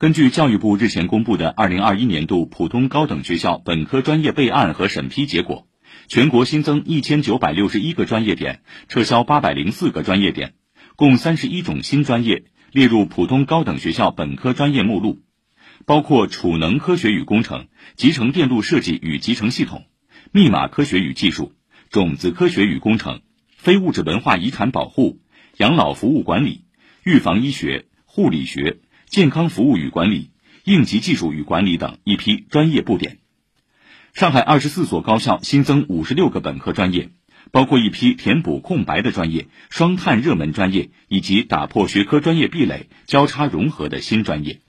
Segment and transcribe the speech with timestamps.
[0.00, 5.66] 根据教育部日前公布的二零二一年度普通高等学校本科专业备案和审批结果，
[6.06, 10.54] 全国新增一千九百六十一个专业点，撤销八百零四个专业点，
[10.94, 15.18] 共三十一种新专业列入普通高等学校本科专业目录，
[15.84, 19.86] 包括储能科学与工程、集成电路设计与集成系统、
[20.30, 21.54] 密码科学与技术、
[21.90, 25.18] 种子科学与工程、非物质文化遗产保护、
[25.56, 26.66] 养老服务管理、
[27.02, 28.78] 预防医学、护理学。
[29.08, 30.30] 健康服务与管理、
[30.64, 33.18] 应急技术与管理等一批专业布点。
[34.12, 37.10] 上海二十四所高校新增五十六个本科专业，
[37.50, 44.60] 包括一批填补空白的专业、双碳热门专业以及打破学科专业壁垒、交叉融合的新专业。